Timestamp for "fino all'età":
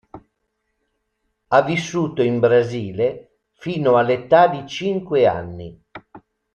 3.51-4.47